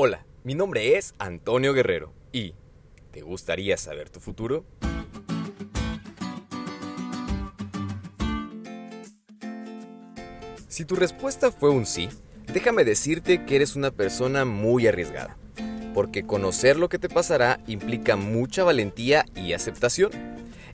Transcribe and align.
Hola, 0.00 0.24
mi 0.44 0.54
nombre 0.54 0.96
es 0.96 1.12
Antonio 1.18 1.72
Guerrero 1.72 2.12
y 2.30 2.54
¿te 3.10 3.22
gustaría 3.22 3.76
saber 3.76 4.10
tu 4.10 4.20
futuro? 4.20 4.64
Si 10.68 10.84
tu 10.84 10.94
respuesta 10.94 11.50
fue 11.50 11.70
un 11.70 11.84
sí, 11.84 12.10
déjame 12.52 12.84
decirte 12.84 13.44
que 13.44 13.56
eres 13.56 13.74
una 13.74 13.90
persona 13.90 14.44
muy 14.44 14.86
arriesgada, 14.86 15.36
porque 15.94 16.24
conocer 16.24 16.76
lo 16.76 16.88
que 16.88 17.00
te 17.00 17.08
pasará 17.08 17.58
implica 17.66 18.14
mucha 18.14 18.62
valentía 18.62 19.24
y 19.34 19.52
aceptación. 19.52 20.12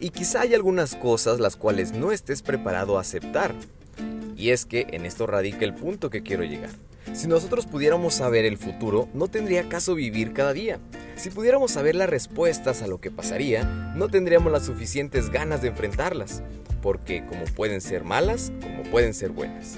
Y 0.00 0.10
quizá 0.10 0.40
hay 0.40 0.54
algunas 0.54 0.96
cosas 0.96 1.38
las 1.38 1.54
cuales 1.54 1.92
no 1.92 2.10
estés 2.10 2.42
preparado 2.42 2.98
a 2.98 3.02
aceptar. 3.02 3.54
Y 4.36 4.50
es 4.50 4.66
que 4.66 4.88
en 4.90 5.06
esto 5.06 5.28
radica 5.28 5.64
el 5.64 5.74
punto 5.74 6.10
que 6.10 6.24
quiero 6.24 6.42
llegar. 6.42 6.70
Si 7.12 7.28
nosotros 7.28 7.66
pudiéramos 7.66 8.14
saber 8.14 8.44
el 8.44 8.56
futuro, 8.56 9.08
no 9.12 9.28
tendría 9.28 9.68
caso 9.68 9.94
vivir 9.94 10.32
cada 10.32 10.52
día. 10.52 10.78
Si 11.16 11.30
pudiéramos 11.30 11.72
saber 11.72 11.94
las 11.94 12.08
respuestas 12.08 12.82
a 12.82 12.86
lo 12.86 13.00
que 13.00 13.10
pasaría, 13.10 13.64
no 13.96 14.08
tendríamos 14.08 14.50
las 14.50 14.64
suficientes 14.64 15.30
ganas 15.30 15.60
de 15.62 15.68
enfrentarlas, 15.68 16.42
porque 16.80 17.24
como 17.26 17.44
pueden 17.44 17.80
ser 17.80 18.04
malas, 18.04 18.52
como 18.60 18.82
pueden 18.84 19.14
ser 19.14 19.30
buenas. 19.30 19.76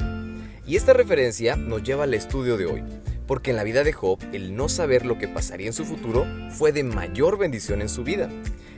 Y 0.67 0.77
esta 0.77 0.93
referencia 0.93 1.57
nos 1.57 1.83
lleva 1.83 2.05
al 2.05 2.15
estudio 2.15 2.57
de 2.57 2.67
hoy, 2.67 2.83
porque 3.27 3.51
en 3.51 3.57
la 3.57 3.65
vida 3.65 3.85
de 3.85 3.93
Job 3.93 4.19
el 4.33 4.55
no 4.55 4.69
saber 4.69 5.05
lo 5.05 5.19
que 5.19 5.29
pasaría 5.29 5.67
en 5.67 5.73
su 5.73 5.85
futuro 5.85 6.27
fue 6.51 6.73
de 6.73 6.85
mayor 6.85 7.37
bendición 7.37 7.83
en 7.83 7.89
su 7.89 8.05
vida. 8.05 8.31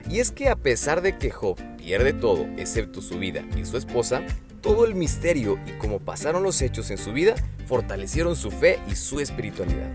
Y 0.08 0.20
es 0.20 0.30
que 0.30 0.48
a 0.48 0.56
pesar 0.56 1.02
de 1.02 1.18
que 1.18 1.30
Job 1.30 1.58
pierde 1.76 2.12
todo 2.12 2.46
excepto 2.56 3.02
su 3.02 3.18
vida 3.18 3.44
y 3.56 3.64
su 3.64 3.76
esposa, 3.76 4.22
todo 4.60 4.84
el 4.84 4.94
misterio 4.94 5.58
y 5.66 5.78
cómo 5.78 5.98
pasaron 5.98 6.42
los 6.42 6.62
hechos 6.62 6.90
en 6.90 6.98
su 6.98 7.12
vida 7.12 7.34
fortalecieron 7.66 8.36
su 8.36 8.50
fe 8.50 8.78
y 8.88 8.94
su 8.94 9.20
espiritualidad. 9.20 9.90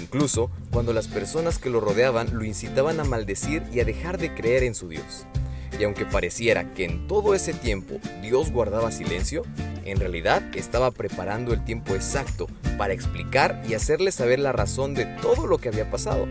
Incluso 0.00 0.50
cuando 0.70 0.92
las 0.92 1.08
personas 1.08 1.58
que 1.58 1.70
lo 1.70 1.80
rodeaban 1.80 2.36
lo 2.36 2.44
incitaban 2.44 3.00
a 3.00 3.04
maldecir 3.04 3.62
y 3.72 3.80
a 3.80 3.84
dejar 3.84 4.18
de 4.18 4.32
creer 4.34 4.62
en 4.62 4.74
su 4.74 4.88
Dios. 4.88 5.26
Y 5.78 5.84
aunque 5.84 6.06
pareciera 6.06 6.72
que 6.74 6.84
en 6.84 7.06
todo 7.06 7.34
ese 7.34 7.52
tiempo 7.52 7.98
Dios 8.22 8.50
guardaba 8.50 8.90
silencio, 8.90 9.42
en 9.84 9.98
realidad 9.98 10.42
estaba 10.54 10.90
preparando 10.90 11.52
el 11.52 11.64
tiempo 11.64 11.94
exacto 11.94 12.46
para 12.76 12.94
explicar 12.94 13.62
y 13.68 13.74
hacerle 13.74 14.12
saber 14.12 14.38
la 14.38 14.52
razón 14.52 14.94
de 14.94 15.06
todo 15.20 15.46
lo 15.46 15.58
que 15.58 15.68
había 15.68 15.90
pasado. 15.90 16.26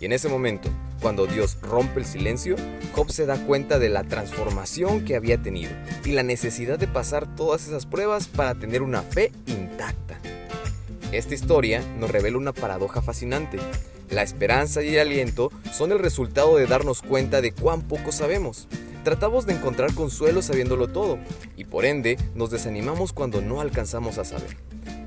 Y 0.00 0.04
en 0.04 0.12
ese 0.12 0.28
momento, 0.28 0.70
cuando 1.00 1.26
Dios 1.26 1.58
rompe 1.62 2.00
el 2.00 2.06
silencio, 2.06 2.56
Job 2.92 3.10
se 3.10 3.26
da 3.26 3.36
cuenta 3.46 3.78
de 3.78 3.88
la 3.88 4.04
transformación 4.04 5.04
que 5.04 5.16
había 5.16 5.38
tenido 5.38 5.70
y 6.04 6.12
la 6.12 6.22
necesidad 6.22 6.78
de 6.78 6.88
pasar 6.88 7.34
todas 7.36 7.66
esas 7.66 7.86
pruebas 7.86 8.26
para 8.26 8.54
tener 8.54 8.82
una 8.82 9.02
fe 9.02 9.32
intacta. 9.46 10.18
Esta 11.12 11.34
historia 11.34 11.82
nos 11.98 12.10
revela 12.10 12.36
una 12.36 12.52
paradoja 12.52 13.00
fascinante. 13.00 13.58
La 14.10 14.22
esperanza 14.22 14.82
y 14.82 14.94
el 14.94 15.00
aliento 15.00 15.50
son 15.72 15.92
el 15.92 15.98
resultado 15.98 16.56
de 16.56 16.66
darnos 16.66 17.02
cuenta 17.02 17.40
de 17.40 17.52
cuán 17.52 17.82
poco 17.82 18.12
sabemos. 18.12 18.68
Tratamos 19.04 19.46
de 19.46 19.54
encontrar 19.54 19.94
consuelo 19.94 20.42
sabiéndolo 20.42 20.88
todo 20.88 21.18
y 21.56 21.64
por 21.64 21.84
ende 21.84 22.18
nos 22.34 22.50
desanimamos 22.50 23.12
cuando 23.12 23.40
no 23.40 23.60
alcanzamos 23.60 24.18
a 24.18 24.24
saber. 24.24 24.56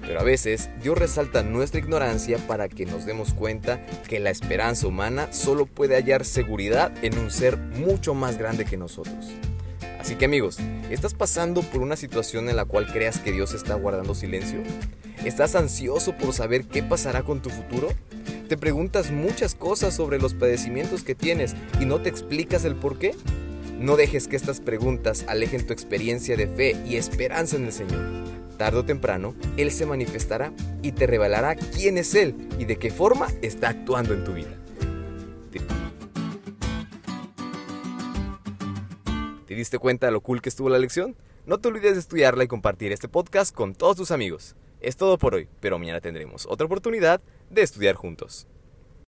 Pero 0.01 0.19
a 0.19 0.23
veces 0.23 0.69
Dios 0.81 0.97
resalta 0.97 1.43
nuestra 1.43 1.79
ignorancia 1.79 2.37
para 2.47 2.67
que 2.67 2.85
nos 2.85 3.05
demos 3.05 3.33
cuenta 3.33 3.85
que 4.07 4.19
la 4.19 4.29
esperanza 4.29 4.87
humana 4.87 5.31
solo 5.31 5.65
puede 5.65 5.95
hallar 5.95 6.25
seguridad 6.25 6.91
en 7.03 7.17
un 7.17 7.31
ser 7.31 7.57
mucho 7.57 8.13
más 8.13 8.37
grande 8.37 8.65
que 8.65 8.77
nosotros. 8.77 9.29
Así 9.99 10.15
que 10.15 10.25
amigos, 10.25 10.57
¿estás 10.89 11.13
pasando 11.13 11.61
por 11.61 11.81
una 11.81 11.95
situación 11.95 12.49
en 12.49 12.55
la 12.55 12.65
cual 12.65 12.91
creas 12.91 13.19
que 13.19 13.31
Dios 13.31 13.53
está 13.53 13.75
guardando 13.75 14.15
silencio? 14.15 14.63
¿Estás 15.23 15.53
ansioso 15.55 16.17
por 16.17 16.33
saber 16.33 16.65
qué 16.65 16.81
pasará 16.81 17.21
con 17.21 17.43
tu 17.43 17.51
futuro? 17.51 17.89
¿Te 18.49 18.57
preguntas 18.57 19.11
muchas 19.11 19.53
cosas 19.53 19.93
sobre 19.93 20.19
los 20.19 20.33
padecimientos 20.33 21.03
que 21.03 21.13
tienes 21.13 21.55
y 21.79 21.85
no 21.85 22.01
te 22.01 22.09
explicas 22.09 22.65
el 22.65 22.75
por 22.75 22.97
qué? 22.97 23.15
No 23.77 23.95
dejes 23.95 24.27
que 24.27 24.35
estas 24.35 24.59
preguntas 24.59 25.23
alejen 25.27 25.67
tu 25.67 25.71
experiencia 25.71 26.35
de 26.35 26.47
fe 26.47 26.75
y 26.85 26.95
esperanza 26.95 27.57
en 27.57 27.65
el 27.65 27.71
Señor 27.71 28.40
tarde 28.61 28.77
o 28.77 28.85
temprano, 28.85 29.33
Él 29.57 29.71
se 29.71 29.87
manifestará 29.87 30.53
y 30.83 30.91
te 30.91 31.07
revelará 31.07 31.55
quién 31.55 31.97
es 31.97 32.13
Él 32.13 32.35
y 32.59 32.65
de 32.65 32.75
qué 32.75 32.91
forma 32.91 33.27
está 33.41 33.69
actuando 33.69 34.13
en 34.13 34.23
tu 34.23 34.33
vida. 34.33 34.55
¿Te 39.47 39.55
diste 39.55 39.79
cuenta 39.79 40.05
de 40.05 40.11
lo 40.11 40.21
cool 40.21 40.43
que 40.43 40.49
estuvo 40.49 40.69
la 40.69 40.77
lección? 40.77 41.15
No 41.47 41.57
te 41.57 41.69
olvides 41.69 41.93
de 41.93 42.01
estudiarla 42.01 42.43
y 42.43 42.47
compartir 42.47 42.91
este 42.91 43.07
podcast 43.07 43.51
con 43.51 43.73
todos 43.73 43.97
tus 43.97 44.11
amigos. 44.11 44.55
Es 44.79 44.95
todo 44.95 45.17
por 45.17 45.33
hoy, 45.33 45.47
pero 45.59 45.79
mañana 45.79 45.99
tendremos 45.99 46.45
otra 46.45 46.67
oportunidad 46.67 47.19
de 47.49 47.63
estudiar 47.63 47.95
juntos. 47.95 48.45